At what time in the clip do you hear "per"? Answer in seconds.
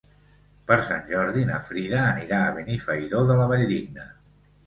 0.69-0.77